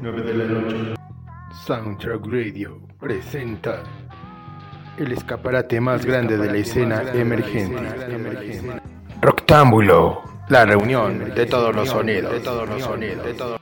[0.00, 0.94] 9 de la noche.
[1.64, 3.82] Soundtrack Radio presenta
[4.98, 7.82] el escaparate más grande de la escena emergente.
[9.20, 13.60] Roctámbulo, la reunión de todos los sonidos, de todos los sonidos, de todos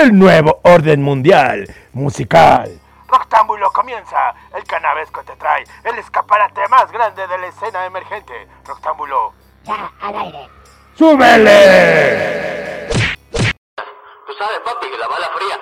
[0.00, 2.80] El nuevo orden mundial musical.
[3.06, 4.34] Roctámbulo comienza.
[4.56, 8.48] El canavesco te trae el escaparate más grande de la escena emergente.
[8.64, 9.34] Roctámbulo.
[10.96, 12.88] ¡Súbele!
[13.28, 15.60] Tú sabes, papi, que la bala fría.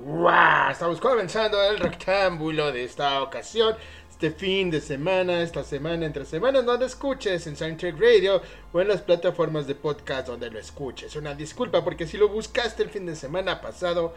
[0.00, 0.70] ¡Wow!
[0.70, 3.74] Estamos comenzando el rectángulo de esta ocasión.
[4.08, 8.40] Este fin de semana, esta semana, entre semanas, donde escuches en Soundtrack Radio
[8.72, 11.16] o en las plataformas de podcast donde lo escuches.
[11.16, 14.14] Una disculpa porque si lo buscaste el fin de semana pasado,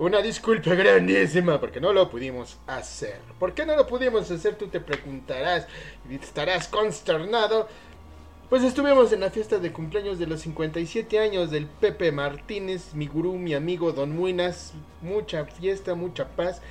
[0.00, 3.18] una disculpa grandísima porque no lo pudimos hacer.
[3.38, 4.54] ¿Por qué no lo pudimos hacer?
[4.56, 5.66] Tú te preguntarás
[6.08, 7.68] y estarás consternado.
[8.48, 13.08] Pues estuvimos en la fiesta de cumpleaños de los 57 años del Pepe Martínez, mi
[13.08, 14.72] gurú, mi amigo Don Muinas.
[15.02, 16.62] Mucha fiesta, mucha paz.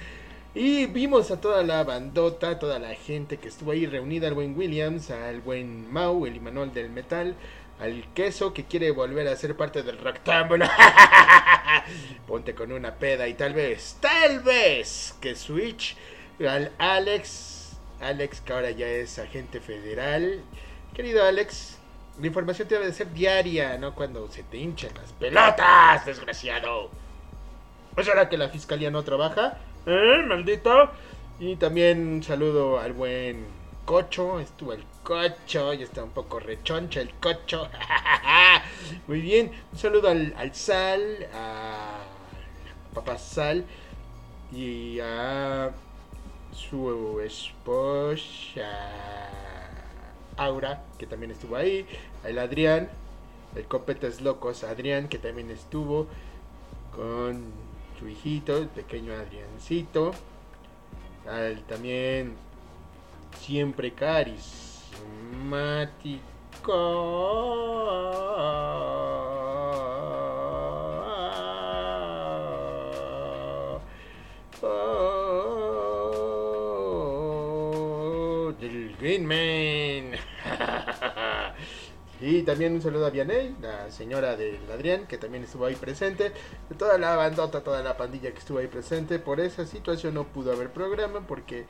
[0.56, 4.58] Y vimos a toda la bandota, toda la gente que estuvo ahí reunida, al buen
[4.58, 7.36] Williams, al buen Mau, el Imanol del Metal,
[7.80, 10.66] al Queso que quiere volver a ser parte del rectángulo.
[12.28, 15.96] Ponte con una peda y tal vez, tal vez que Switch,
[16.48, 20.42] al Alex, Alex que ahora ya es agente federal.
[20.94, 21.78] Querido Alex,
[22.20, 26.90] la información debe de ser diaria, no cuando se te hinchan las pelotas, desgraciado.
[27.96, 30.24] Pues ahora que la fiscalía no trabaja, ¿eh?
[30.28, 30.92] Maldito.
[31.40, 33.46] Y también un saludo al buen
[33.86, 37.70] Cocho, estuvo el Cocho, ya está un poco rechoncha el Cocho.
[39.08, 42.00] Muy bien, un saludo al, al Sal, a
[42.94, 43.66] papá Sal
[44.52, 45.72] y a
[46.52, 48.70] su esposa
[50.38, 51.86] Aura, que también estuvo ahí,
[52.24, 52.90] el Adrián,
[53.56, 56.08] el Copetes Locos Adrián, que también estuvo
[56.96, 57.44] con
[58.00, 60.14] su hijito, el pequeño Adriancito,
[61.28, 62.36] al también
[63.40, 64.69] siempre carismático.
[77.92, 80.20] Oh, del Green Man.
[82.22, 86.34] Y también un saludo a Vianey, la señora del Adrián, que también estuvo ahí presente.
[86.78, 89.20] Toda la bandota, toda la pandilla que estuvo ahí presente.
[89.20, 91.66] Por esa situación no pudo haber programa porque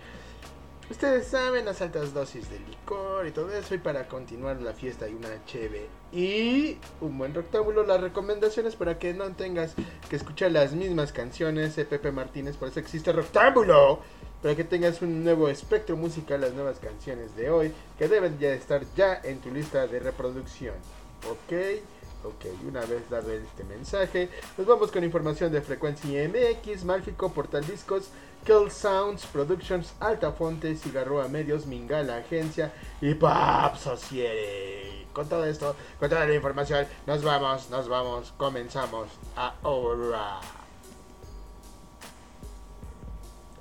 [0.90, 3.76] ustedes saben las altas dosis de licor y todo eso.
[3.76, 7.84] Y para continuar la fiesta hay una cheve y un buen rectángulo.
[7.84, 9.76] Las recomendaciones para que no tengas
[10.10, 12.58] que escuchar las mismas canciones de Pepe Martínez.
[12.58, 14.00] Por eso existe rectángulo.
[14.42, 18.54] para que tengas un nuevo espectro musical, las nuevas canciones de hoy, que deben ya
[18.54, 20.76] estar ya en tu lista de reproducción.
[21.30, 21.82] ¿Ok?
[22.24, 27.66] Ok, una vez dado este mensaje, nos vamos con información de Frecuencia MX, Mágico, Portal
[27.66, 28.10] Discos,
[28.46, 35.08] Kill Sounds, Productions, Altafonte, Cigarroa Medios, Mingala Agencia y Pop Society.
[35.14, 39.08] Con todo esto, con toda la información, nos vamos, nos vamos, comenzamos
[39.64, 40.42] ahora.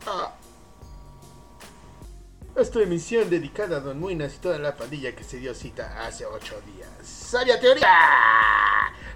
[0.05, 0.38] Ah.
[2.59, 6.27] Esta emisión dedicada a Don Muinas y toda la pandilla que se dio cita hace
[6.27, 6.91] ocho días.
[7.05, 7.89] ¡Sabia Teoría!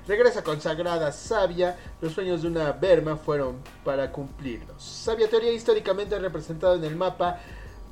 [0.07, 1.77] Regresa consagrada Sabia.
[2.01, 4.81] Los sueños de una Berma fueron para cumplirlos.
[4.81, 7.41] Sabia Teoría históricamente ha representado en el mapa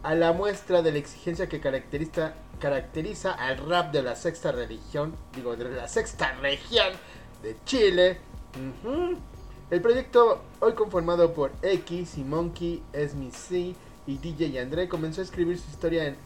[0.04, 5.16] a la muestra de la exigencia que caracteriza, caracteriza al rap de la sexta religión,
[5.34, 6.92] digo, de la sexta región
[7.42, 8.20] de Chile.
[9.68, 13.74] El proyecto, hoy conformado por X y Monkey, Esmi C
[14.06, 16.16] y DJ André, comenzó a escribir su historia en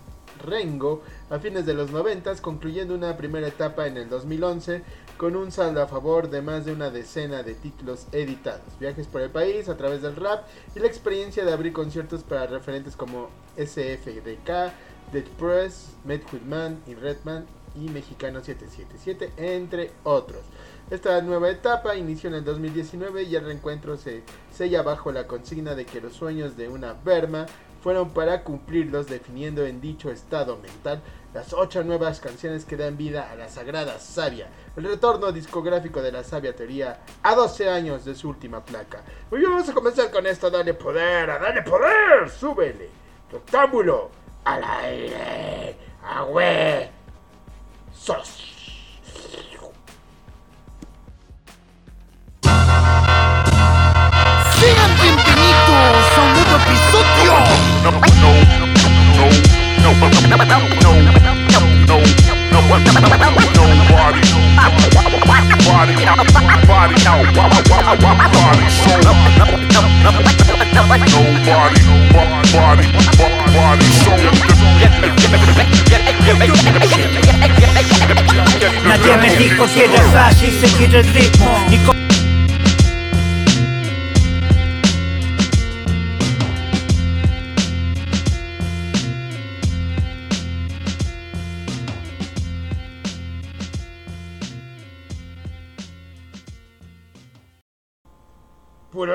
[0.43, 4.82] Rengo a fines de los 90, concluyendo una primera etapa en el 2011
[5.17, 9.21] con un saldo a favor de más de una decena de títulos editados, viajes por
[9.21, 10.44] el país a través del rap
[10.75, 14.73] y la experiencia de abrir conciertos para referentes como SFDK,
[15.12, 17.47] Dead Press, Med Man y Redman
[17.77, 20.43] y Mexicano 777, entre otros.
[20.90, 24.22] Esta nueva etapa inició en el 2019 y el reencuentro se
[24.52, 27.46] sella bajo la consigna de que los sueños de una Berma
[27.82, 31.00] fueron para cumplirlos, definiendo en dicho estado mental
[31.32, 36.12] las ocho nuevas canciones que dan vida a la sagrada Sabia, el retorno discográfico de
[36.12, 39.02] la Sabia Teoría a 12 años de su última placa.
[39.31, 42.90] Muy bien, vamos a comenzar con esto, dale poder, dale poder, súbele,
[43.32, 44.10] rectángulo,
[44.44, 46.90] al aire, agüe,
[47.92, 48.50] sos.
[76.25, 77.25] Bienvenidos a un nuevo episodio.
[78.87, 82.04] Nadie me dijo que era fácil seguir el ritmo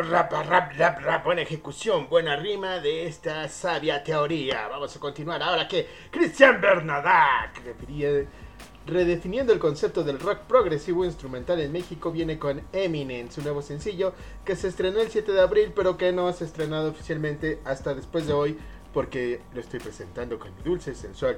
[0.09, 4.67] rap, rap, rap, rap, buena ejecución, buena rima de esta sabia teoría.
[4.67, 7.61] Vamos a continuar ahora que Cristian Bernadac,
[8.87, 14.13] redefiniendo el concepto del rock progresivo instrumental en México, viene con Eminem, su nuevo sencillo,
[14.43, 17.93] que se estrenó el 7 de abril, pero que no se ha estrenado oficialmente hasta
[17.93, 18.57] después de hoy,
[18.91, 21.37] porque lo estoy presentando con mi dulce, sensual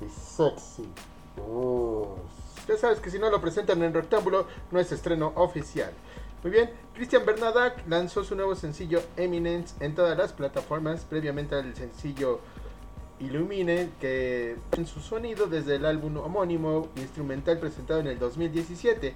[0.00, 0.88] y sexy.
[1.36, 2.20] voz.
[2.68, 5.92] Ya sabes que si no lo presentan en rectángulo, no es estreno oficial.
[6.46, 11.74] Muy bien, Christian Bernadac lanzó su nuevo sencillo Eminence en todas las plataformas, previamente al
[11.74, 12.38] sencillo
[13.18, 19.12] Illumine, que en su sonido desde el álbum homónimo instrumental presentado en el 2017.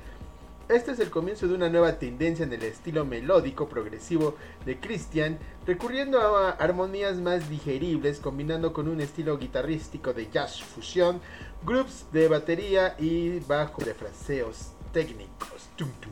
[0.69, 4.35] Este es el comienzo de una nueva tendencia en el estilo melódico progresivo
[4.67, 5.39] de Christian,
[5.69, 11.21] recurriendo a armonías más digeribles, combinando con un estilo guitarrístico de jazz fusión,
[11.65, 15.69] groups de batería y bajo de fraseos técnicos.
[15.77, 16.11] Tum, tum,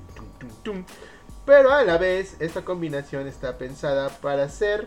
[0.62, 0.84] tum.
[1.48, 4.86] Pero a la vez, esta combinación está pensada para ser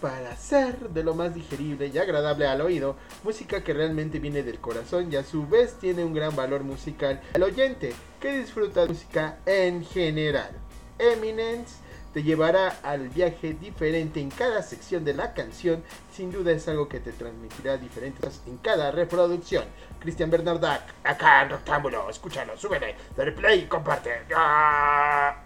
[0.00, 4.58] para ser de lo más digerible y agradable al oído, música que realmente viene del
[4.58, 8.88] corazón y a su vez tiene un gran valor musical al oyente que disfruta de
[8.88, 10.50] música en general.
[10.98, 11.76] Eminence
[12.12, 16.88] te llevará al viaje diferente en cada sección de la canción, sin duda es algo
[16.88, 19.64] que te transmitirá diferentes en cada reproducción.
[20.00, 24.10] Cristian Bernardac, acá en Rectángulo, escúchalo, súbele, dale play y comparte.
[24.34, 25.36] ¡Ah!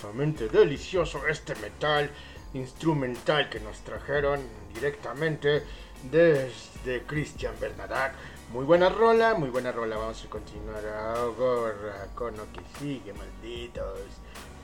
[0.00, 2.10] Sumamente delicioso este metal
[2.54, 4.40] instrumental que nos trajeron
[4.72, 5.62] directamente
[6.10, 8.14] desde Christian Bernadac.
[8.52, 9.96] Muy buena rola, muy buena rola.
[9.96, 13.98] Vamos a continuar ahora con lo que sigue, malditos.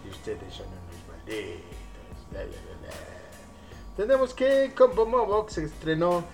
[0.07, 1.61] Y ustedes son unos malditos.
[2.31, 2.91] Bla, bla, bla.
[3.97, 6.25] Tenemos que Combo Mobox estrenó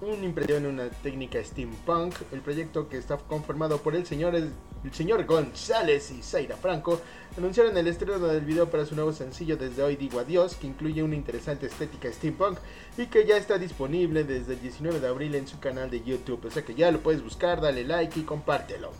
[0.00, 2.14] una impresión, una técnica steampunk.
[2.32, 4.34] El proyecto que está conformado por el señor,
[4.84, 7.00] el, señor González y Zaira Franco
[7.36, 11.02] anunciaron el estreno del video para su nuevo sencillo Desde hoy digo adiós, que incluye
[11.02, 12.58] una interesante estética steampunk
[12.96, 16.44] y que ya está disponible desde el 19 de abril en su canal de YouTube.
[16.44, 18.92] O sea que ya lo puedes buscar, dale like y compártelo.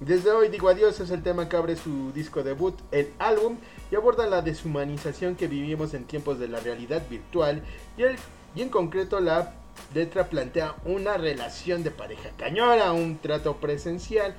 [0.00, 3.58] Desde hoy digo adiós es el tema que abre su disco debut, el álbum,
[3.90, 7.62] y aborda la deshumanización que vivimos en tiempos de la realidad virtual
[7.98, 8.02] y,
[8.58, 9.54] y en concreto la
[9.94, 14.34] letra plantea una relación de pareja cañona, un trato presencial,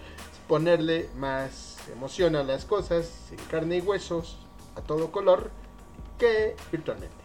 [0.51, 3.09] ponerle más emoción a las cosas
[3.49, 4.37] carne y huesos,
[4.75, 5.49] a todo color,
[6.19, 7.15] que virtualmente.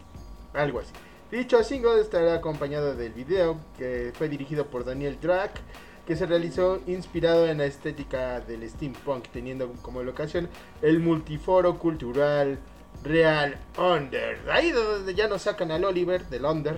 [0.53, 0.93] Algo así.
[1.29, 5.59] Dicho single estará acompañado del video que fue dirigido por Daniel Drack,
[6.05, 10.47] que se realizó inspirado en la estética del steampunk, teniendo como locación
[10.81, 12.57] el multiforo cultural
[13.03, 14.49] Real Under.
[14.49, 16.77] Ahí donde ya nos sacan al Oliver del Under.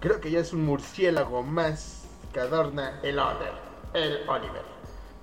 [0.00, 3.54] Creo que ya es un murciélago más que adorna el Under,
[3.94, 4.75] el Oliver.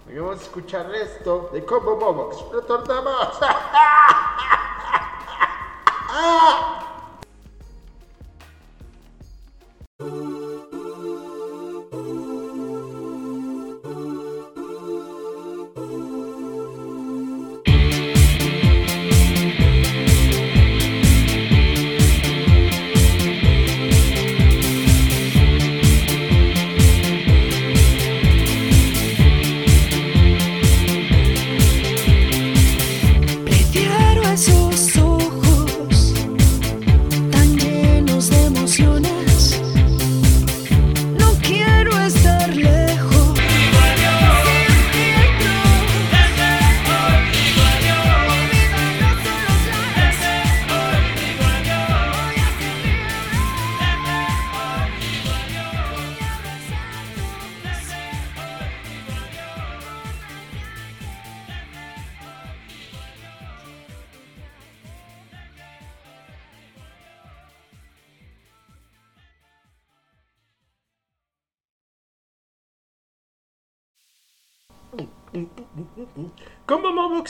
[0.06, 2.52] Vamos a escuchar esto de Combo Mobox.
[2.52, 3.40] ¡Retornamos!
[6.14, 6.73] Prefiero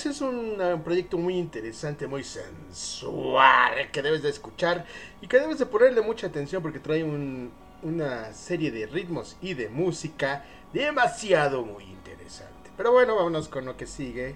[0.03, 4.85] Mobox es un proyecto muy interesante, muy sensual, que debes de escuchar
[5.21, 7.51] y que debes de ponerle mucha atención porque trae un-
[7.83, 10.43] una serie de ritmos y de música
[10.73, 12.69] demasiado muy interesante.
[12.75, 14.35] Pero bueno, vámonos con lo que sigue.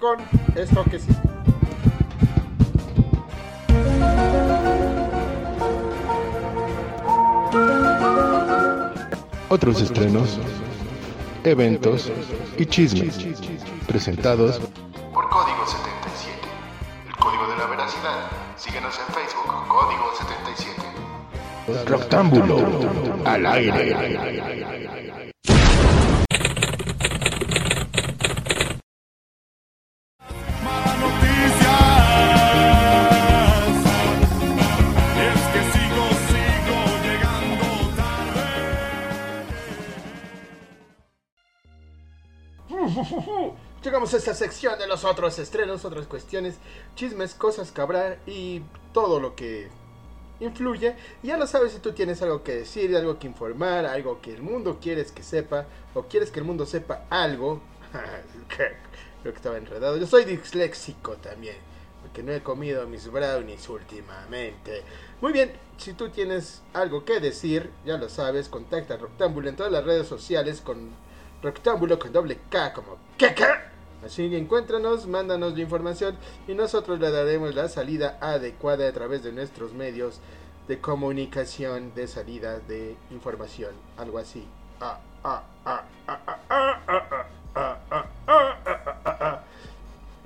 [0.00, 0.18] Con
[0.56, 1.18] esto que sigue.
[9.50, 10.38] Otros estrenos,
[11.50, 12.10] eventos
[12.56, 13.18] y chismes
[13.86, 14.60] presentados
[15.12, 16.38] Por Código 77.
[17.08, 18.30] El código de la veracidad.
[18.56, 20.88] Síguenos en Facebook, Código 77.
[21.86, 22.58] Rectángulo
[23.24, 24.47] al aire.
[45.08, 46.56] Otros estrenos, otras cuestiones,
[46.94, 48.62] chismes, cosas que habrá y
[48.92, 49.68] todo lo que
[50.40, 50.96] influye.
[51.22, 54.34] Y ya lo sabes si tú tienes algo que decir, algo que informar, algo que
[54.34, 57.60] el mundo quieres que sepa, o quieres que el mundo sepa algo.
[58.48, 59.96] Creo que estaba enredado.
[59.96, 61.56] Yo soy disléxico también,
[62.02, 64.82] porque no he comido mis brownies últimamente.
[65.20, 69.56] Muy bien, si tú tienes algo que decir, ya lo sabes, contacta a Rectángulo en
[69.56, 70.90] todas las redes sociales con
[71.42, 73.77] Rectángulo con doble K como KK.
[74.08, 79.22] Así que encuéntranos, mándanos la información y nosotros le daremos la salida adecuada a través
[79.22, 80.20] de nuestros medios
[80.66, 84.48] de comunicación, de salida de información, algo así.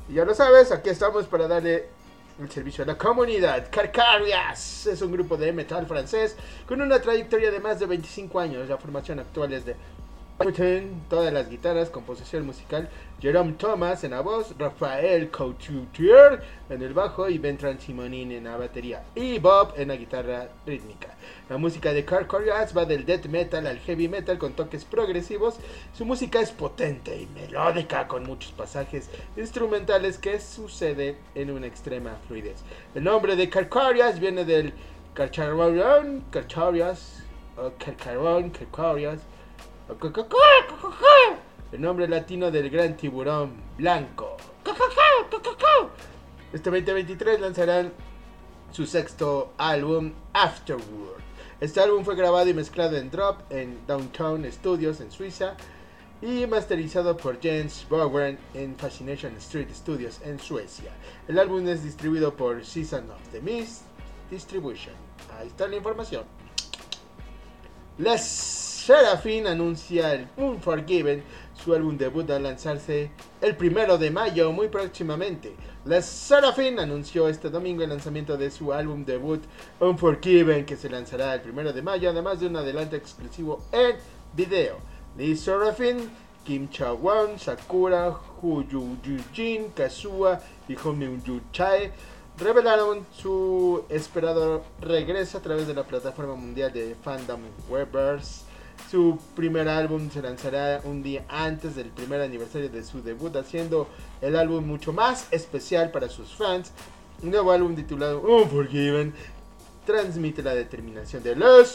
[0.09, 1.89] Y ya lo sabes, aquí estamos para darle
[2.41, 3.67] el servicio a la comunidad.
[3.69, 6.37] Carcarias es un grupo de metal francés
[6.69, 8.69] con una trayectoria de más de 25 años.
[8.69, 9.75] La formación actual es de
[11.09, 12.89] todas las guitarras, composición musical,
[13.21, 18.57] Jerome Thomas en la voz, Rafael Couture en el bajo y Bentran Simonin en la
[18.57, 21.15] batería y Bob en la guitarra rítmica.
[21.49, 25.57] La música de Carl Corias va del death metal al heavy metal con toques progresivos.
[25.97, 32.17] Su música es potente y melódica con muchos pasajes instrumentales que suceden en una extrema
[32.27, 32.65] fluidez.
[32.97, 34.73] El nombre de Carcarias viene del
[35.15, 37.23] Carcharón, Carcarias,
[37.57, 39.21] o Carcarón, Carcarias,
[41.73, 44.37] el nombre latino del gran tiburón blanco.
[46.53, 47.93] Este 2023 lanzarán
[48.71, 51.23] su sexto álbum, Afterward.
[51.61, 55.57] Este álbum fue grabado y mezclado en Drop en Downtown Studios en Suiza
[56.21, 60.93] y masterizado por Jens Bogren en Fascination Street Studios en Suecia.
[61.27, 63.83] El álbum es distribuido por Season of the Mist
[64.31, 64.95] Distribution.
[65.39, 66.25] Ahí está la información.
[67.99, 71.23] Les Seraphine anuncia el Unforgiven,
[71.55, 75.55] su álbum debut a lanzarse el primero de mayo, muy próximamente.
[75.85, 79.41] Les Seraphine anunció este domingo el lanzamiento de su álbum debut
[79.79, 83.95] Unforgiven, que se lanzará el primero de mayo, además de un adelanto exclusivo en
[84.33, 84.79] video.
[85.17, 86.09] Les Seraphine,
[86.45, 88.11] Kim Cha-won, Sakura,
[88.43, 91.93] Hu Yu-jin, Kazuha y Hong Yu Chae
[92.37, 98.47] revelaron su esperado regreso a través de la plataforma mundial de fandom Webbers.
[98.91, 103.89] Su primer álbum se lanzará un día antes del primer aniversario de su debut, haciendo
[104.21, 106.73] el álbum mucho más especial para sus fans.
[107.23, 109.15] Un nuevo álbum titulado Unforgiven
[109.87, 111.69] transmite la determinación de los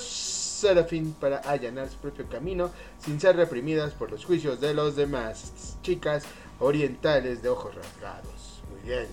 [0.58, 5.78] Serafín para allanar su propio camino sin ser reprimidas por los juicios de los demás
[5.84, 6.24] chicas
[6.60, 8.62] orientales de ojos rasgados.
[8.72, 9.08] Muy bien.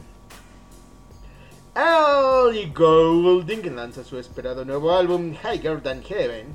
[1.77, 6.47] Ellie Goulding lanza su esperado nuevo álbum Higher Than Heaven.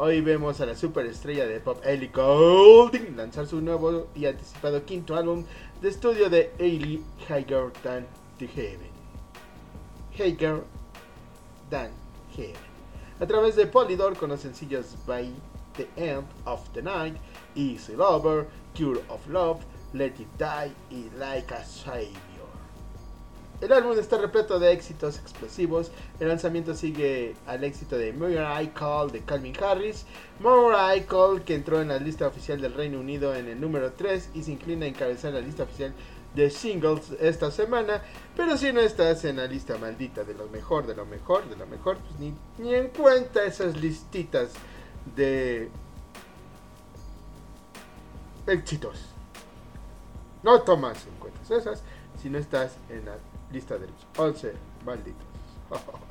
[0.00, 5.16] Hoy vemos a la superestrella de pop Ellie Goulding lanzar su nuevo y anticipado quinto
[5.16, 5.44] álbum
[5.82, 8.06] de estudio de Ellie Higher Than
[8.38, 8.92] the Heaven.
[10.16, 10.62] Higher
[11.68, 11.90] Than
[12.36, 12.54] Heaven.
[13.18, 15.32] A través de Polydor con los sencillos By
[15.76, 17.16] the End of the Night,
[17.56, 18.46] Easy Lover,
[18.76, 22.27] Cure of Love, Let It Die y Like a Savior.
[23.60, 25.90] El álbum está repleto de éxitos explosivos.
[26.20, 30.06] El lanzamiento sigue al éxito de I Call de Calvin Harris.
[30.40, 34.30] I Call que entró en la lista oficial del Reino Unido en el número 3
[34.34, 35.92] y se inclina a encabezar la lista oficial
[36.36, 38.00] de singles esta semana.
[38.36, 41.56] Pero si no estás en la lista maldita de lo mejor, de lo mejor, de
[41.56, 44.52] lo mejor, pues ni, ni en cuenta esas listitas
[45.16, 45.68] de
[48.46, 49.00] éxitos.
[50.44, 51.82] No tomas en cuenta esas
[52.22, 53.16] si no estás en la
[53.52, 54.52] lista de los 11
[54.84, 55.26] malditos.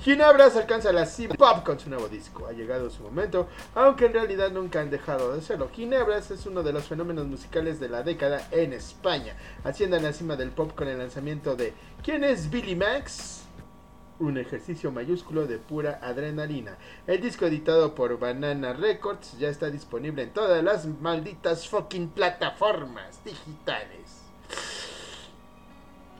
[0.00, 2.46] Ginebras alcanza la cima pop con su nuevo disco.
[2.46, 5.70] Ha llegado su momento, aunque en realidad nunca han dejado de serlo.
[5.72, 9.36] Ginebras es uno de los fenómenos musicales de la década en España.
[9.64, 13.44] Ascienden a la cima del pop con el lanzamiento de ¿Quién es Billy Max?
[14.18, 16.76] Un ejercicio mayúsculo de pura adrenalina.
[17.06, 23.24] El disco editado por Banana Records ya está disponible en todas las malditas fucking plataformas
[23.24, 24.21] digitales.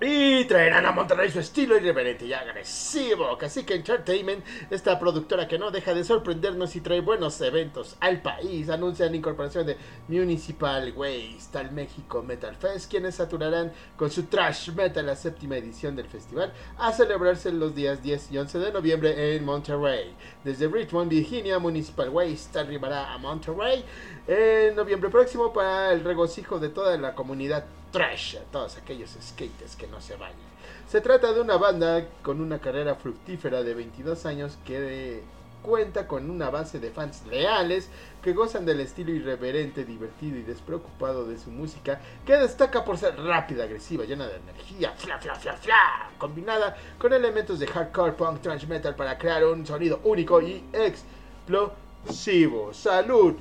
[0.05, 3.39] Y traerán a Monterrey su estilo irreverente y agresivo.
[3.39, 8.69] Cacique Entertainment, esta productora que no deja de sorprendernos y trae buenos eventos al país,
[8.69, 9.77] anuncia la incorporación de
[10.09, 15.95] Municipal Waste al México Metal Fest, quienes saturarán con su trash metal la séptima edición
[15.95, 20.17] del festival a celebrarse los días 10 y 11 de noviembre en Monterrey.
[20.43, 23.85] Desde Richmond, Virginia, Municipal Waste arribará a Monterrey
[24.27, 29.77] en noviembre próximo para el regocijo de toda la comunidad trash a todos aquellos skaters
[29.77, 30.53] que no se bañan.
[30.89, 35.23] Se trata de una banda con una carrera fructífera de 22 años que
[35.63, 37.89] cuenta con una base de fans leales
[38.21, 43.17] que gozan del estilo irreverente, divertido y despreocupado de su música, que destaca por ser
[43.21, 48.41] rápida, agresiva, llena de energía, fla, fla, fla, fla, combinada con elementos de hardcore, punk,
[48.41, 52.75] thrash metal para crear un sonido único y explosivo.
[52.75, 53.37] ¡Salud!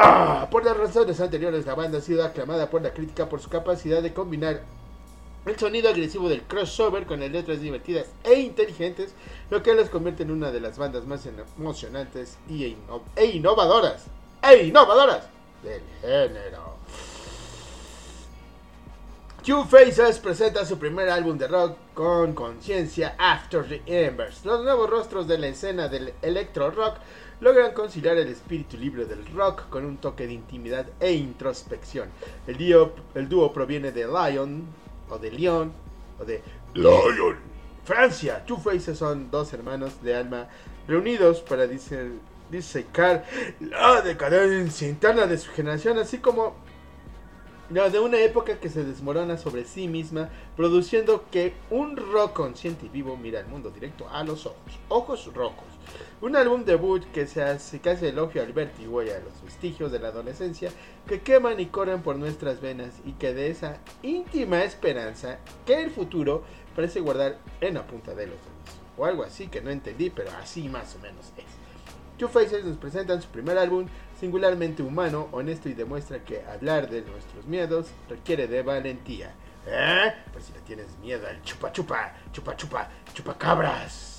[0.00, 3.50] Ah, por las razones anteriores, la banda ha sido aclamada por la crítica por su
[3.50, 4.62] capacidad de combinar
[5.44, 9.12] el sonido agresivo del crossover con las letras divertidas e inteligentes,
[9.50, 12.76] lo que los convierte en una de las bandas más emocionantes y e,
[13.16, 14.04] e innovadoras,
[14.48, 15.26] e innovadoras
[15.64, 16.76] del género.
[19.44, 24.44] Two Faces presenta su primer álbum de rock con conciencia After the Embers.
[24.44, 26.98] Los nuevos rostros de la escena del electro rock
[27.40, 32.08] logran conciliar el espíritu libre del rock con un toque de intimidad e introspección.
[32.46, 34.64] El, dúo, el dúo proviene de Lion,
[35.08, 35.72] o de Leon,
[36.20, 36.42] o de
[36.74, 37.36] Lion,
[37.84, 38.44] Francia.
[38.44, 40.48] Two Faces son dos hermanos de alma
[40.86, 42.18] reunidos para dise-
[42.50, 43.24] disecar
[43.60, 46.54] la decadencia interna de su generación, así como
[47.70, 52.86] la de una época que se desmorona sobre sí misma, produciendo que un rock consciente
[52.86, 54.58] y vivo mira el mundo directo a los ojos.
[54.88, 55.66] Ojos rojos.
[56.20, 60.00] Un álbum debut que se hace casi elogio al vértigo y a los vestigios de
[60.00, 60.68] la adolescencia
[61.06, 65.92] que queman y corren por nuestras venas y que de esa íntima esperanza que el
[65.92, 66.42] futuro
[66.74, 68.80] parece guardar en la punta de los dedos.
[68.96, 71.44] O algo así que no entendí, pero así más o menos es.
[72.18, 73.86] Two Faces nos presentan su primer álbum
[74.18, 79.32] singularmente humano, honesto y demuestra que hablar de nuestros miedos requiere de valentía.
[79.68, 80.12] ¿Eh?
[80.32, 84.17] Por si le tienes miedo al chupa chupa, chupa chupa, chupa cabras.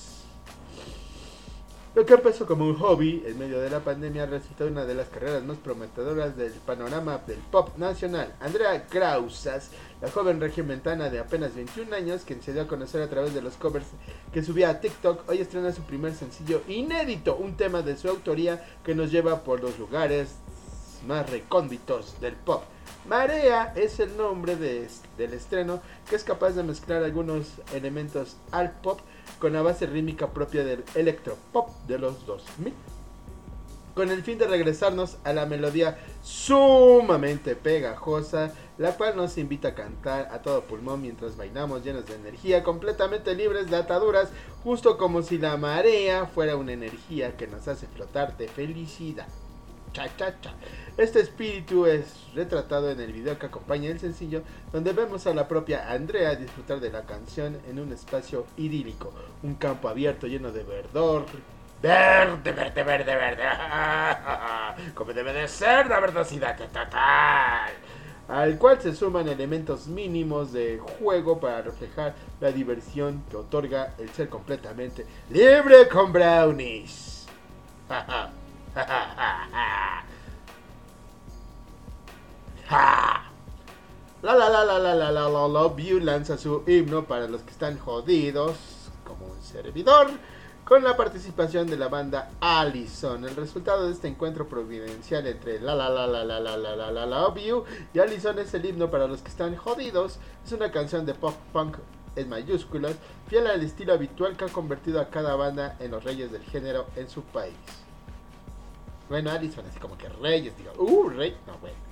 [1.95, 5.10] Lo que empezó como un hobby en medio de la pandemia resultó una de las
[5.10, 8.32] carreras más prometedoras del panorama del pop nacional.
[8.39, 13.10] Andrea Krausas, la joven regiomontana de apenas 21 años, quien se dio a conocer a
[13.10, 13.88] través de los covers
[14.32, 18.63] que subía a TikTok, hoy estrena su primer sencillo inédito, un tema de su autoría
[18.84, 20.30] que nos lleva por los lugares
[21.08, 22.63] más recónditos del pop.
[23.08, 28.71] Marea es el nombre de- del estreno que es capaz de mezclar algunos elementos al
[28.80, 28.99] pop
[29.39, 32.73] con la base rítmica propia del electropop de los 2000
[33.99, 39.75] con el fin de regresarnos a la melodía sumamente pegajosa, la cual nos invita a
[39.75, 44.30] cantar a todo pulmón mientras bailamos llenos de energía, completamente libres de ataduras,
[44.63, 49.28] justo como si la marea fuera una energía que nos hace flotar de felicidad.
[49.93, 50.54] Cha, cha, cha.
[50.97, 55.47] Este espíritu es retratado en el video que acompaña el sencillo, donde vemos a la
[55.47, 60.63] propia Andrea disfrutar de la canción en un espacio idílico, un campo abierto lleno de
[60.63, 61.25] verdor,
[61.82, 63.43] verde, verde, verde, verde,
[64.93, 67.71] como debe de ser la verdosidad total,
[68.28, 74.10] al cual se suman elementos mínimos de juego para reflejar la diversión que otorga el
[74.10, 77.28] ser completamente libre con brownies.
[84.21, 87.41] La la la la la la la la Love You lanza su himno para los
[87.41, 88.58] que están jodidos
[89.05, 90.08] como un servidor
[90.65, 93.23] con la participación de la banda Allison.
[93.23, 96.91] El resultado de este encuentro providencial entre la la la la la la la la
[96.91, 100.19] la Love You y Allison es el himno para los que están jodidos.
[100.45, 101.77] Es una canción de pop punk
[102.17, 102.97] en mayúsculas,
[103.29, 106.88] fiel al estilo habitual que ha convertido a cada banda en los reyes del género
[106.97, 107.55] en su país.
[109.08, 111.88] Bueno, Allison así como que reyes, digo, uh, rey, no, bueno.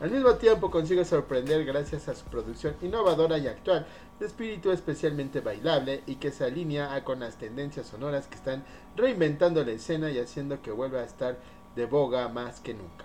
[0.00, 3.84] Al mismo tiempo consigue sorprender gracias a su producción innovadora y actual,
[4.20, 8.62] de espíritu especialmente bailable y que se alinea con las tendencias sonoras que están
[8.96, 11.36] reinventando la escena y haciendo que vuelva a estar
[11.74, 13.04] de boga más que nunca.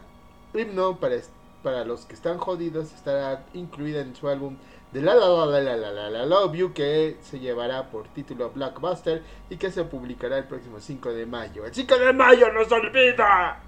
[0.53, 1.15] Himno para,
[1.63, 4.57] para los que están jodidos estará incluida en su álbum
[4.91, 8.51] de la la la la la la la Love You que se llevará por título
[8.51, 11.65] Blockbuster y que se publicará el próximo 5 de mayo.
[11.65, 13.59] ¡El 5 de mayo no se olvida!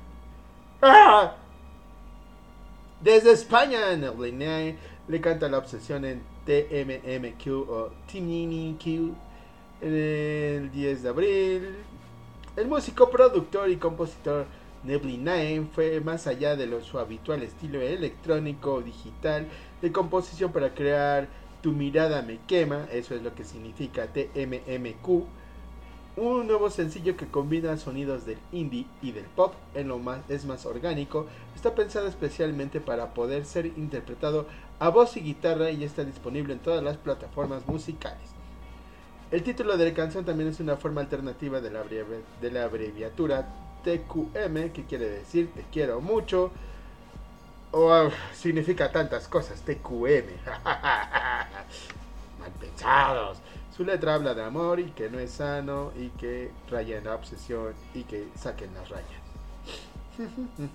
[0.84, 1.36] ¡Ah!
[3.06, 4.76] Desde España, Neblinay
[5.08, 7.92] le canta la obsesión en TMMQ o
[9.80, 11.76] en el 10 de abril.
[12.56, 14.48] El músico, productor y compositor
[14.84, 19.50] Neblinay fue más allá de su habitual estilo electrónico digital
[19.84, 21.28] de composición para crear
[21.62, 25.26] Tu mirada me quema, eso es lo que significa TMMQ.
[26.18, 30.46] Un nuevo sencillo que combina sonidos del indie y del pop en lo más es
[30.46, 34.48] más orgánico, está pensado especialmente para poder ser interpretado
[34.80, 38.30] a voz y guitarra y está disponible en todas las plataformas musicales.
[39.30, 43.50] El título de la canción también es una forma alternativa de la, abreviatura
[43.84, 46.52] TQM, que quiere decir te quiero mucho,
[47.72, 50.28] o ah, significa tantas cosas, TQM.
[52.40, 53.40] Mal pensados.
[53.76, 57.16] Su letra habla de amor y que no es sano y que raya en la
[57.16, 59.10] obsesión y que saquen las rayas.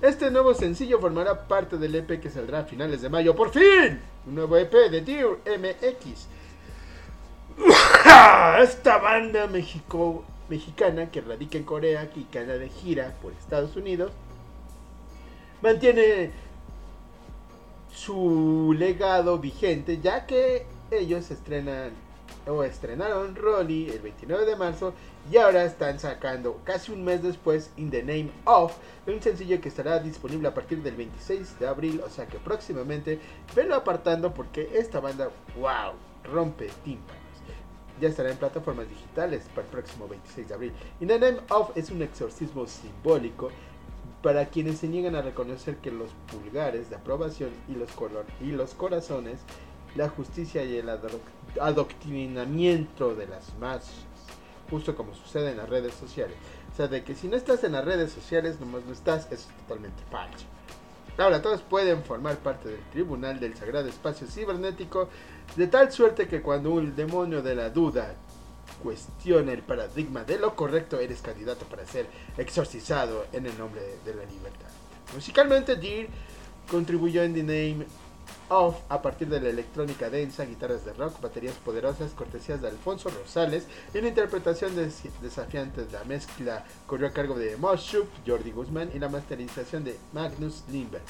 [0.00, 3.34] Este nuevo sencillo formará parte del EP que saldrá a finales de mayo.
[3.34, 4.00] ¡Por fin!
[4.28, 6.28] Un nuevo EP de Dear MX.
[8.62, 14.12] Esta banda mexicana que radica en Corea y que anda de gira por Estados Unidos
[15.62, 16.30] mantiene
[17.92, 21.92] su legado vigente ya que ellos estrenan
[22.46, 24.94] o estrenaron Rolly el 29 de marzo
[25.30, 28.74] y ahora están sacando casi un mes después In the Name of
[29.06, 33.18] un sencillo que estará disponible a partir del 26 de abril o sea que próximamente
[33.54, 37.22] venlo apartando porque esta banda wow rompe tímpanos.
[38.00, 40.72] Ya estará en plataformas digitales para el próximo 26 de abril.
[41.00, 43.50] In the Name of es un exorcismo simbólico
[44.22, 48.52] para quienes se niegan a reconocer que los pulgares de aprobación y los, color y
[48.52, 49.40] los corazones
[49.98, 50.88] la justicia y el
[51.60, 53.90] adoctrinamiento de las masas,
[54.70, 56.36] justo como sucede en las redes sociales.
[56.72, 59.48] O sea, de que si no estás en las redes sociales, nomás no estás, eso
[59.48, 60.46] es totalmente falso.
[61.18, 65.08] Ahora, todos pueden formar parte del tribunal del sagrado espacio cibernético,
[65.56, 68.14] de tal suerte que cuando un demonio de la duda
[68.80, 72.06] cuestiona el paradigma de lo correcto, eres candidato para ser
[72.36, 74.68] exorcizado en el nombre de la libertad.
[75.12, 76.08] Musicalmente, Deer
[76.70, 77.86] contribuyó en The Name
[78.48, 83.10] of a partir de la electrónica densa, guitarras de rock, baterías poderosas, cortesías de Alfonso
[83.10, 83.64] Rosales
[83.94, 88.90] y la interpretación des- desafiante de la mezcla corrió a cargo de Moshup, Jordi Guzmán
[88.94, 91.02] y la masterización de Magnus Lindberg.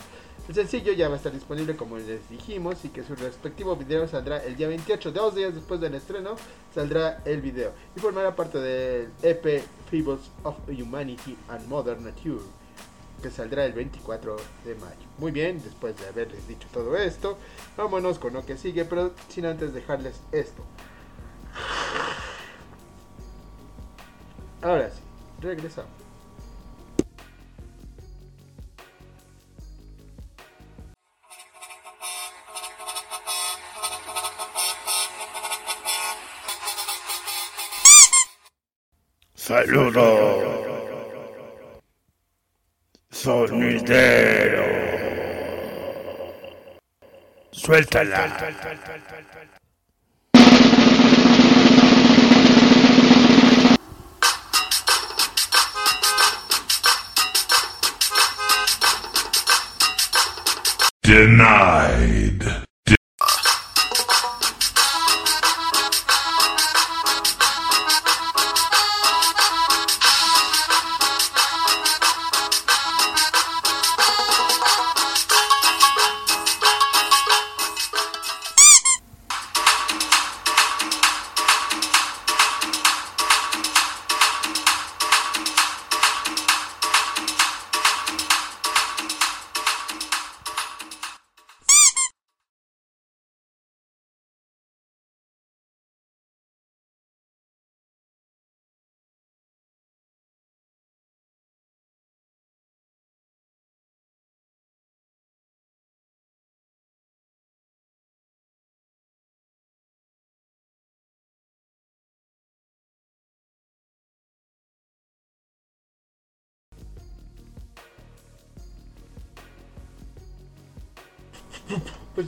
[0.48, 4.08] El sencillo ya va a estar disponible como les dijimos y que su respectivo video
[4.08, 6.36] saldrá el día 28, dos días después del estreno,
[6.74, 12.40] saldrá el video y formará parte del EP Fables of Humanity and Modern Nature
[13.22, 14.94] que saldrá el 24 de mayo.
[15.18, 17.38] Muy bien, después de haberles dicho todo esto,
[17.76, 20.62] vámonos con lo que sigue, pero sin antes dejarles esto.
[24.62, 25.00] Ahora sí,
[25.40, 25.90] regresamos.
[39.34, 40.67] Saludos.
[43.20, 44.64] Sonidero.
[47.50, 48.30] Suéltala.
[61.02, 62.67] Denied.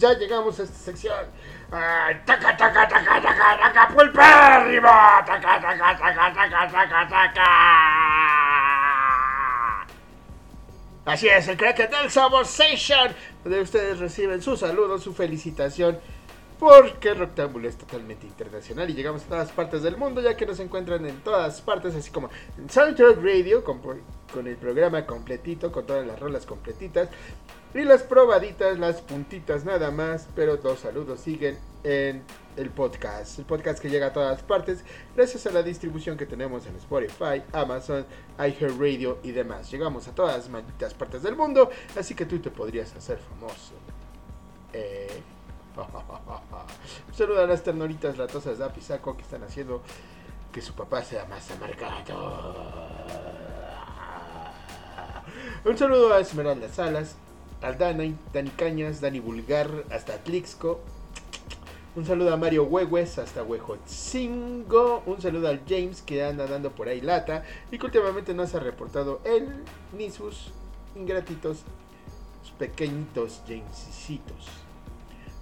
[0.01, 1.27] Ya llegamos a esta sección.
[1.71, 4.89] ¡Ay, taca, taca, taca, taca, taca, pulpérrimo!
[4.89, 7.47] ¡Taca, taca, taca, taca, taca, taca!
[11.05, 15.99] Así es, el crack del Sabor Station, donde ustedes reciben su saludo, su felicitación,
[16.59, 20.61] porque Rectángulo es totalmente internacional y llegamos a todas partes del mundo, ya que nos
[20.61, 25.87] encuentran en todas partes, así como en Soundtrack Radio, con, con el programa completito, con
[25.87, 27.09] todas las rolas completitas,
[27.75, 32.23] y las probaditas, las puntitas nada más, pero los saludos siguen en
[32.57, 33.39] el podcast.
[33.39, 37.43] El podcast que llega a todas partes gracias a la distribución que tenemos en Spotify,
[37.53, 38.05] Amazon,
[38.39, 39.71] iHeartRadio y demás.
[39.71, 43.75] Llegamos a todas malditas partes del mundo, así que tú te podrías hacer famoso.
[44.73, 45.23] Eh.
[47.09, 49.83] Un saludo a las ternuritas latosas de Apisaco que están haciendo
[50.53, 52.61] que su papá sea más amargado.
[55.65, 57.17] Un saludo a Esmeralda Salas,
[57.63, 58.17] al Dani,
[58.57, 60.81] Cañas, Dani Vulgar, hasta Tlixco.
[61.97, 65.03] Un saludo a Mario Huehues, hasta Huejotzingo.
[65.07, 68.57] Un saludo al James que anda dando por ahí lata y que últimamente no se
[68.57, 69.49] ha reportado él
[69.97, 70.53] ni sus
[70.95, 71.65] ingratitos,
[72.43, 74.49] sus pequeñitos Jamesitos.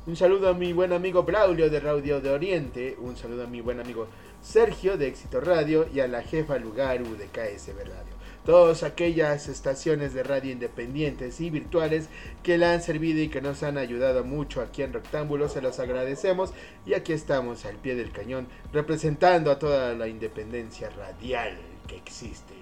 [0.07, 2.97] Un saludo a mi buen amigo Braulio de Radio de Oriente.
[2.99, 4.07] Un saludo a mi buen amigo
[4.41, 8.08] Sergio de Éxito Radio y a la jefa Lugaru de KSB Radio
[8.45, 12.09] todas aquellas estaciones de radio independientes y virtuales
[12.43, 15.79] que la han servido y que nos han ayudado mucho aquí en Rectángulo, se los
[15.79, 16.53] agradecemos
[16.87, 22.55] y aquí estamos al pie del cañón representando a toda la independencia radial que existe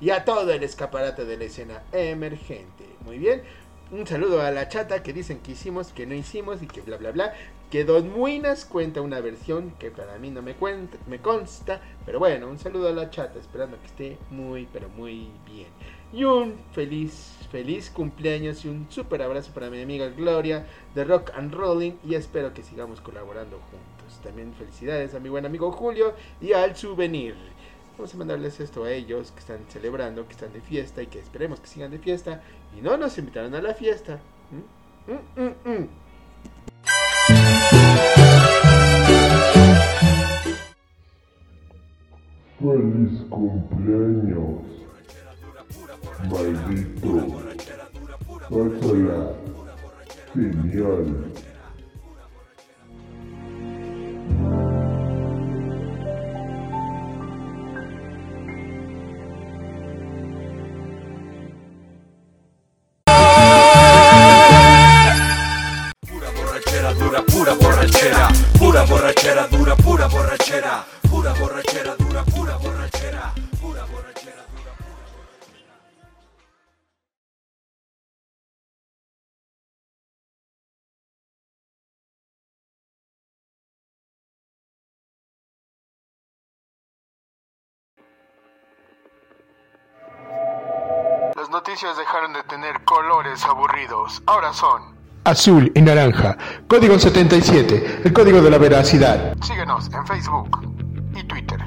[0.00, 2.84] y a todo el escaparate de la escena emergente.
[3.04, 3.42] Muy bien,
[3.90, 6.96] un saludo a la chata que dicen que hicimos, que no hicimos y que bla
[6.96, 7.34] bla bla.
[7.74, 11.80] Que Don Muinas cuenta una versión que para mí no me consta.
[12.06, 15.66] Pero bueno, un saludo a la chata, esperando que esté muy, pero muy bien.
[16.12, 21.32] Y un feliz, feliz cumpleaños y un super abrazo para mi amiga Gloria de Rock
[21.34, 21.94] and Rolling.
[22.04, 24.20] Y espero que sigamos colaborando juntos.
[24.22, 27.34] También felicidades a mi buen amigo Julio y al souvenir.
[27.98, 31.18] Vamos a mandarles esto a ellos que están celebrando, que están de fiesta y que
[31.18, 32.40] esperemos que sigan de fiesta.
[32.78, 34.20] Y no nos invitaron a la fiesta.
[34.52, 34.84] ¿Mm?
[35.42, 35.88] Mm, mm,
[42.58, 44.60] Feliz cumpleaños,
[46.28, 47.14] maldito.
[48.50, 49.32] Pásala,
[50.34, 51.06] genial.
[67.84, 74.72] Borrachera, pura borrachera dura, pura borrachera, pura borrachera dura, pura borrachera, pura borrachera dura.
[91.36, 94.22] Las noticias dejaron de tener colores aburridos.
[94.26, 94.93] Ahora son.
[95.24, 96.36] Azul y naranja.
[96.68, 98.02] Código 77.
[98.04, 99.34] El código de la veracidad.
[99.42, 100.60] Síguenos en Facebook
[101.16, 101.60] y Twitter.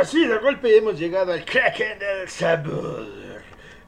[0.00, 3.04] Así de golpe hemos llegado al Kraken del sabor.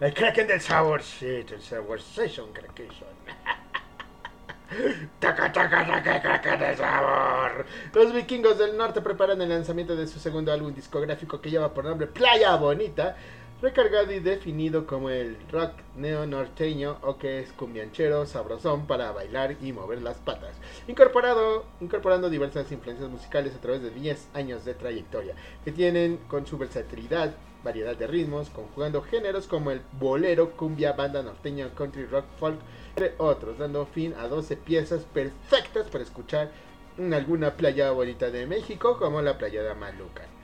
[0.01, 2.88] El Kraken del saborcito, el saborsation Kraken.
[5.20, 7.64] Taca, taca, taca, del sabor.
[7.94, 11.85] Los vikingos del norte preparan el lanzamiento de su segundo álbum discográfico que lleva por
[11.85, 13.14] nombre Playa Bonita,
[13.62, 19.57] recargado y definido como el rock neo norteño o que es cumbianchero sabrosón para bailar
[19.61, 20.57] y mover las patas,
[20.88, 26.46] incorporado, incorporando diversas influencias musicales a través de 10 años de trayectoria, que tienen con
[26.46, 32.25] su versatilidad variedad de ritmos, conjugando géneros como el bolero, cumbia, banda norteña, country, rock,
[32.38, 32.59] folk,
[32.96, 36.51] entre otros, dando fin a 12 piezas perfectas para escuchar
[36.96, 40.39] en alguna playa bonita de México, como la playa de Maluca.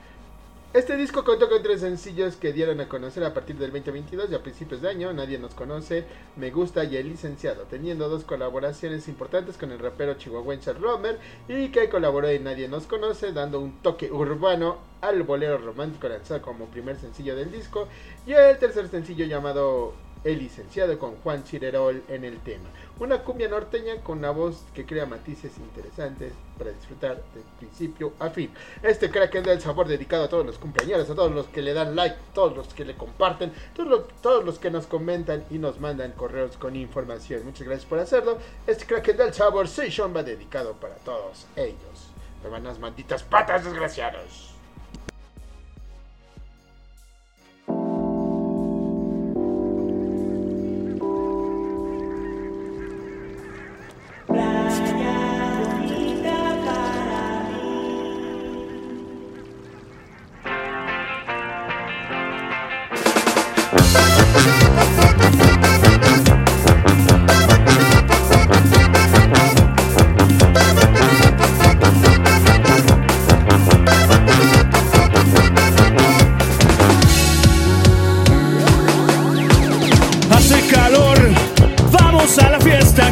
[0.73, 4.35] Este disco contó con tres sencillos que dieron a conocer a partir del 2022 y
[4.35, 5.13] a principios de año.
[5.13, 6.03] Nadie nos conoce,
[6.35, 11.69] Me Gusta y El Licenciado, teniendo dos colaboraciones importantes con el rapero chihuahuense Romer y
[11.69, 16.65] que colaboró en Nadie nos conoce, dando un toque urbano al bolero romántico lanzado como
[16.65, 17.87] primer sencillo del disco
[18.25, 19.93] y el tercer sencillo llamado
[20.27, 22.67] El Licenciado con Juan Chirerol en el tema.
[22.99, 28.29] Una cumbia norteña con una voz que crea matices interesantes para disfrutar de principio a
[28.29, 28.51] fin.
[28.83, 31.95] Este Kraken del sabor dedicado a todos los cumpleaños, a todos los que le dan
[31.95, 35.79] like, todos los que le comparten, todos los, todos los que nos comentan y nos
[35.79, 37.45] mandan correos con información.
[37.45, 38.37] Muchas gracias por hacerlo.
[38.65, 42.11] Este Kraken del sabor Session va dedicado para todos ellos.
[42.43, 44.56] Hermanas malditas patas desgraciados.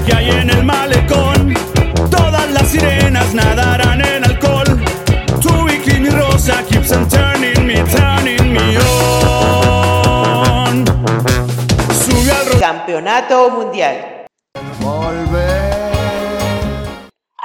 [0.05, 1.53] Que hay en el malecón.
[2.09, 4.79] Todas las sirenas nadarán en alcohol.
[5.41, 10.85] Tu bikini rosa keeps on turning me, turning me on.
[11.93, 14.25] Sube al ro- Campeonato Mundial.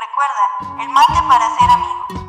[0.02, 0.44] Recuerda,
[0.82, 2.19] el mate para ser amigo.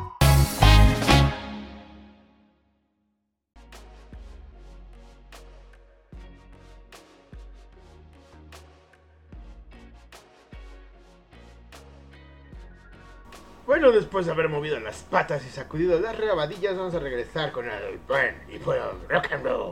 [13.72, 17.64] Bueno, después de haber movido las patas y sacudido las rabadillas, vamos a regresar con
[17.70, 19.70] el buen y bueno rock and roll.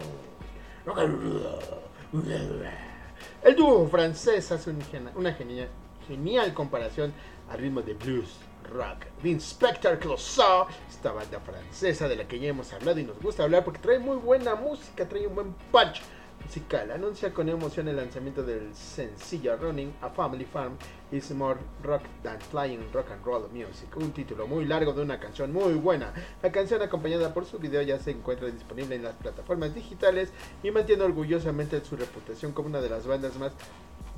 [0.87, 2.65] Rock and roll.
[3.43, 4.75] El dúo francés hace
[5.15, 5.69] una genial,
[6.09, 7.13] genial comparación
[7.51, 8.39] al ritmo de blues
[8.73, 9.05] rock.
[9.21, 13.43] The Inspector Clouseau, esta banda francesa de la que ya hemos hablado y nos gusta
[13.43, 16.01] hablar porque trae muy buena música, trae un buen punch
[16.45, 16.91] musical.
[16.91, 20.77] Anuncia con emoción el lanzamiento del sencillo Running a Family Farm
[21.13, 23.97] is more rock than flying rock and roll music.
[23.97, 26.13] Un título muy largo de una canción muy buena.
[26.43, 30.31] La canción acompañada por su video ya se encuentra disponible en las plataformas digitales
[30.63, 33.53] y mantiene orgullosamente su reputación como una de las bandas más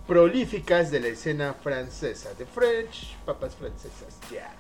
[0.07, 2.31] prolíficas de la escena francesa.
[2.37, 4.55] The French, papas francesas, yeah.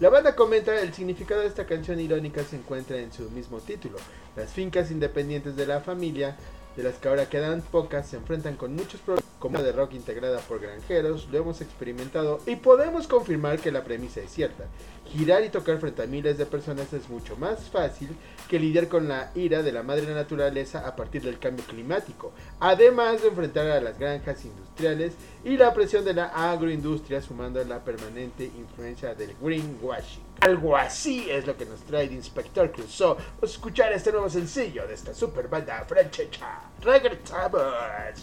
[0.00, 3.98] La banda comenta el significado de esta canción irónica se encuentra en su mismo título.
[4.36, 6.36] Las fincas independientes de la familia,
[6.78, 10.38] de las que ahora quedan pocas, se enfrentan con muchos problemas como de rock integrada
[10.38, 14.64] por granjeros, lo hemos experimentado y podemos confirmar que la premisa es cierta.
[15.06, 18.10] Girar y tocar frente a miles de personas es mucho más fácil
[18.48, 23.22] que lidiar con la ira de la madre naturaleza a partir del cambio climático, además
[23.22, 25.14] de enfrentar a las granjas industriales
[25.44, 30.27] y la presión de la agroindustria sumando la permanente influencia del greenwashing.
[30.40, 33.16] Algo así es lo que nos trae el Inspector Clouseau.
[33.16, 36.60] Vamos escuchar este nuevo sencillo de esta super banda francesa.
[36.80, 37.60] Regresamos.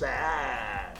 [0.03, 0.93] Ah.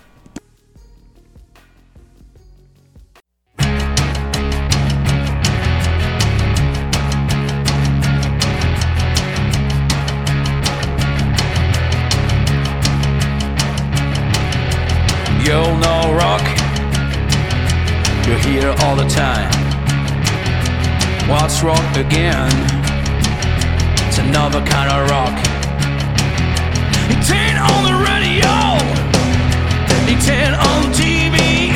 [15.46, 16.42] You'll know rock.
[18.28, 19.65] You hear all the time.
[21.28, 22.52] What's rock again?
[24.08, 25.34] It's another kind of rock.
[27.10, 28.54] It ain't on the radio.
[30.06, 31.74] It ain't on TV.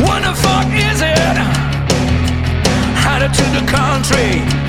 [0.00, 1.36] What the fuck is it?
[2.96, 4.67] Headed to the country.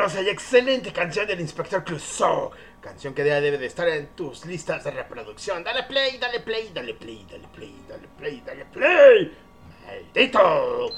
[0.00, 2.52] Hermosa y excelente canción del Inspector Clouseau.
[2.80, 5.62] Canción que ya debe de estar en tus listas de reproducción.
[5.62, 9.36] Dale play, dale play, dale play, dale play, dale play, dale play.
[9.84, 10.88] ¡Maldito!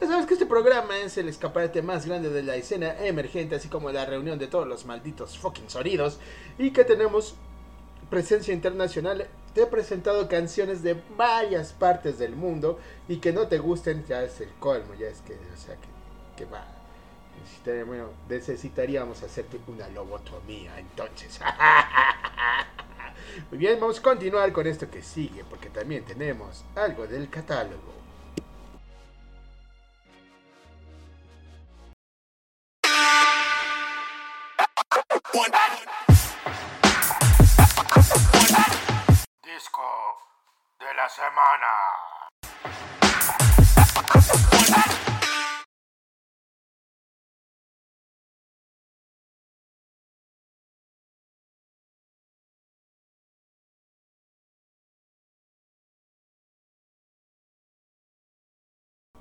[0.00, 3.68] Ya sabes que este programa es el escaparate más grande de la escena emergente, así
[3.68, 6.18] como la reunión de todos los malditos fucking sonidos.
[6.58, 7.36] Y que tenemos
[8.10, 9.28] presencia internacional.
[9.54, 12.80] Te he presentado canciones de varias partes del mundo.
[13.06, 15.86] Y que no te gusten ya es el colmo, ya es que, o sea, que,
[16.44, 16.77] que va.
[17.48, 21.40] Necesitaríamos, necesitaríamos hacerte una lobotomía, entonces.
[23.50, 27.94] Muy bien, vamos a continuar con esto que sigue, porque también tenemos algo del catálogo.
[39.42, 39.82] Disco
[40.78, 42.97] de la semana.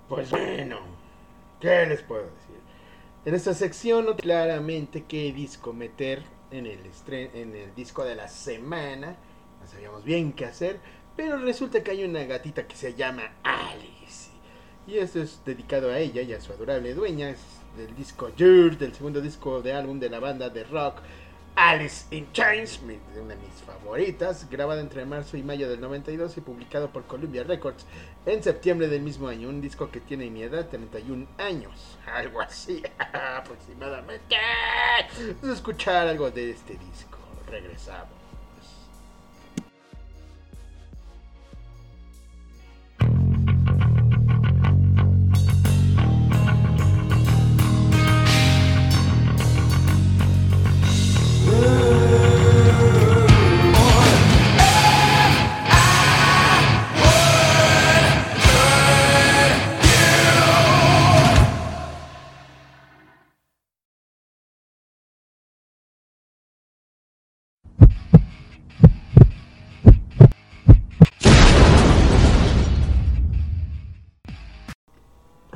[0.10, 0.80] Pues bueno,
[1.60, 2.56] ¿qué les puedo decir?
[3.26, 6.80] En esta sección no claramente qué disco meter en el,
[7.10, 9.18] en el disco de la semana.
[9.60, 10.80] No sabíamos bien qué hacer,
[11.18, 14.32] pero resulta que hay una gatita que se llama Alice.
[14.88, 17.30] Y esto es dedicado a ella y a su adorable dueña.
[17.30, 17.42] Es
[17.76, 21.02] del disco Dirt, del segundo disco de álbum de la banda de rock
[21.60, 26.42] Alice in Chains, una de mis favoritas, grabada entre marzo y mayo del 92 y
[26.42, 27.84] publicado por Columbia Records
[28.28, 29.50] en septiembre del mismo año.
[29.50, 32.84] Un disco que tiene mi edad, 31 años, algo así
[33.38, 34.38] aproximadamente.
[35.42, 37.18] Vamos a escuchar algo de este disco.
[37.50, 38.17] Regresamos.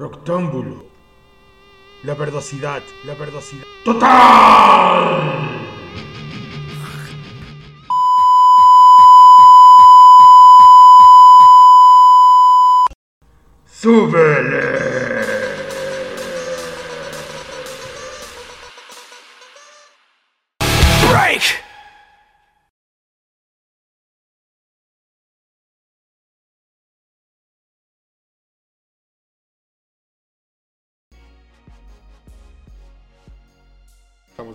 [0.01, 0.83] Roctámbulo.
[2.01, 3.65] La verdosidad, la verdosidad.
[3.85, 4.09] ¡Total!
[13.67, 14.70] ¡Súbele!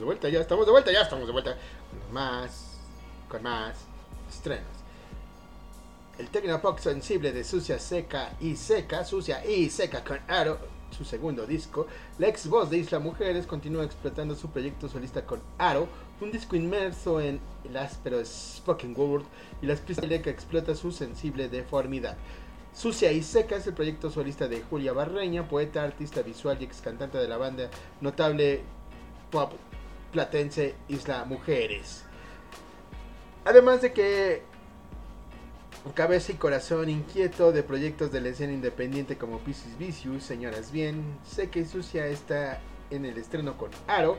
[0.06, 1.56] De vuelta, ya estamos de vuelta, ya estamos de vuelta.
[1.90, 2.78] Con más,
[3.28, 3.76] con más,
[4.28, 4.64] estrenos.
[6.16, 10.58] El Tecnopop sensible de Sucia Seca y Seca, Sucia y Seca con Aro,
[10.96, 11.88] su segundo disco.
[12.18, 15.88] La ex voz de Isla Mujeres continúa explotando su proyecto solista con Aro,
[16.20, 19.24] un disco inmerso en el áspero spoken word
[19.60, 22.16] y las pistas que explota su sensible deformidad.
[22.72, 26.80] Sucia y Seca es el proyecto solista de Julia Barreña, poeta, artista visual y ex
[26.80, 28.62] cantante de la banda notable
[29.30, 29.52] pop
[30.16, 32.02] platense Isla Mujeres.
[33.44, 34.42] Además de que
[35.92, 41.18] cabeza y corazón inquieto de proyectos de la escena independiente como Pisces Vicious, Señoras Bien,
[41.22, 44.16] Seca y Sucia está en el estreno con Aro,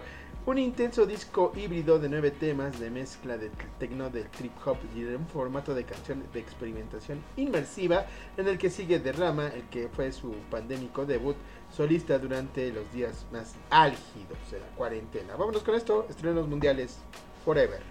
[0.47, 5.01] un intenso disco híbrido de nueve temas de mezcla de techno, del trip hop y
[5.01, 8.05] de un formato de canción de experimentación inmersiva
[8.37, 11.35] en el que sigue Derrama, el que fue su pandémico debut
[11.69, 15.35] solista durante los días más álgidos de la cuarentena.
[15.35, 16.97] Vámonos con esto, estrenos mundiales
[17.43, 17.81] Forever.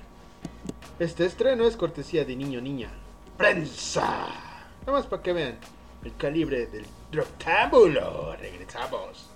[0.98, 2.88] Este estreno es cortesía de Niño Niña.
[3.36, 4.28] Prensa.
[4.80, 5.58] Nada más para que vean
[6.02, 8.34] el calibre del rectángulo.
[8.36, 9.35] Regresamos.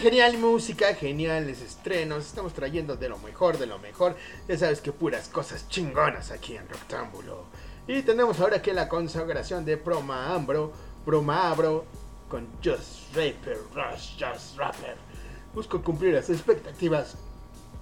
[0.00, 2.24] Genial, música, geniales estrenos.
[2.24, 4.16] Estamos trayendo de lo mejor, de lo mejor.
[4.48, 7.44] Ya sabes que puras cosas chingonas aquí en Rectángulo.
[7.86, 10.72] Y tenemos ahora que la consagración de Proma Ambro,
[11.04, 11.84] Proma Abro
[12.30, 14.96] con Just Rapper, Rush, Just Rapper.
[15.52, 17.16] Busco cumplir las expectativas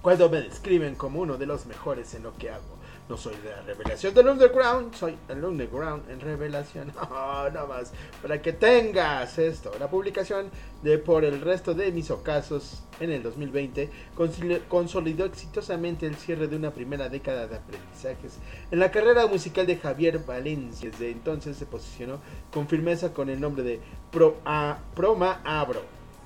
[0.01, 2.78] cuando me describen como uno de los mejores en lo que hago.
[3.09, 6.93] No soy de la revelación del underground, soy el underground en revelación.
[7.09, 7.91] No, no más.
[8.21, 9.71] Para que tengas esto.
[9.79, 10.51] La publicación
[10.83, 16.47] de Por el resto de mis ocasos en el 2020 consoli- consolidó exitosamente el cierre
[16.47, 18.37] de una primera década de aprendizajes
[18.69, 20.91] en la carrera musical de Javier Valencia.
[20.91, 22.19] Desde entonces se posicionó
[22.53, 23.79] con firmeza con el nombre de
[24.11, 25.81] Pro A- Proma Abro.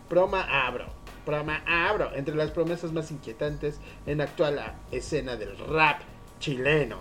[0.09, 0.87] Proma Abro.
[1.25, 2.13] Proma Abro.
[2.13, 4.59] Entre las promesas más inquietantes en la actual
[4.91, 6.01] escena del rap
[6.43, 6.97] chileno.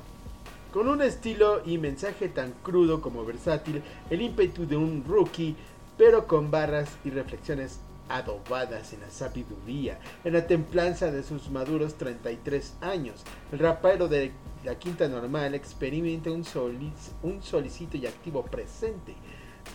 [0.73, 5.57] Con un estilo y mensaje tan crudo como versátil, el ímpetu de un rookie,
[5.99, 11.95] pero con barras y reflexiones adobadas en la sabiduría, en la templanza de sus maduros
[11.95, 13.25] 33 años.
[13.51, 14.31] El rapero de
[14.65, 19.17] la Quinta Normal experimenta un, solic- solicito y activo presente,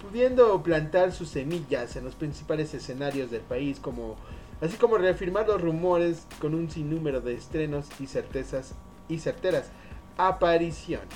[0.01, 3.82] pudiendo plantar sus semillas en los principales escenarios del país,
[4.61, 8.74] así como reafirmar los rumores con un sinnúmero de estrenos y certezas
[9.10, 9.72] y certeras
[10.18, 11.08] apariciones.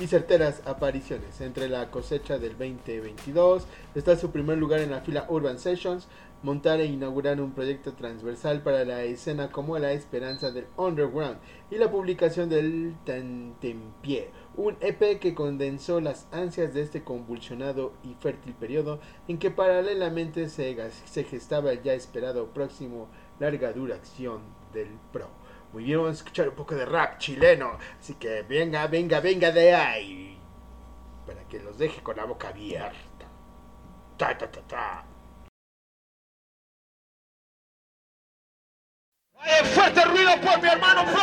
[0.00, 1.40] Y certeras apariciones.
[1.40, 6.08] Entre la cosecha del 2022 está su primer lugar en la fila Urban Sessions,
[6.44, 11.38] montar e inaugurar un proyecto transversal para la escena como la esperanza del underground
[11.70, 18.12] y la publicación del Tantempié, un EP que condensó las ansias de este convulsionado y
[18.20, 20.76] fértil periodo en que paralelamente se,
[21.06, 23.08] se gestaba el ya esperado próximo
[23.40, 24.42] larga duración
[24.74, 25.30] del Pro.
[25.72, 29.50] Muy bien, vamos a escuchar un poco de rap chileno, así que venga, venga, venga
[29.50, 30.38] de ahí,
[31.26, 33.26] para que los deje con la boca abierta.
[34.18, 35.13] Ta, ta, ta, ta.
[39.44, 41.20] Oye, fuerte ruido por mi hermano bro.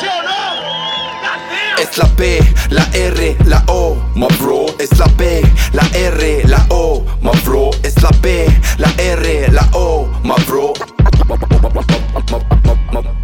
[0.00, 1.82] ¿Sí o no?
[1.82, 2.40] Es la P,
[2.70, 4.66] la R, la O, my bro.
[4.78, 5.42] Es la P,
[5.72, 7.70] la R, la O, my bro.
[7.82, 8.46] Es la P,
[8.78, 10.72] la R, la O, my bro.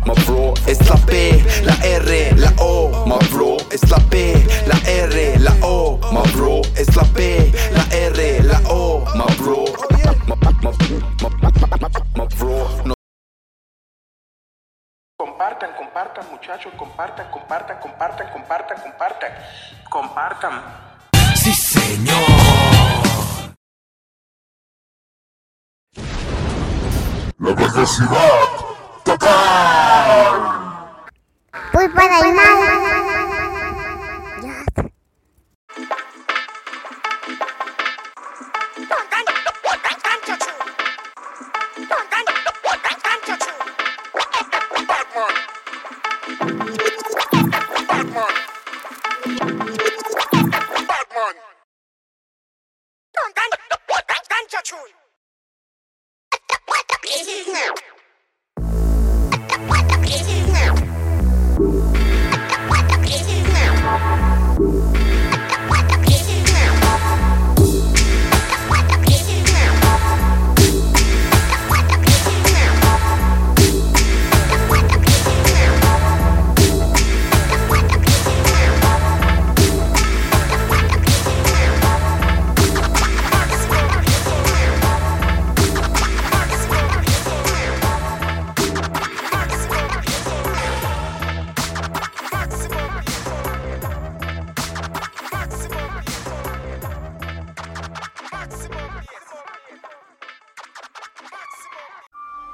[0.04, 3.56] My bro, es la P, la R, la O, my bro.
[3.70, 4.34] Es la P,
[4.66, 6.60] la R, la O, my bro.
[6.76, 9.64] Es la P, la R, la O, my bro.
[12.16, 12.94] My bro,
[15.20, 19.32] Compartan, compartan, muchachos, compartan, compartan, compartan, compartan, compartan,
[19.90, 20.62] compartan.
[21.36, 22.16] Sí, señor.
[27.38, 28.48] La velocidad
[29.04, 30.40] total.
[31.70, 33.39] Pulpa del mal.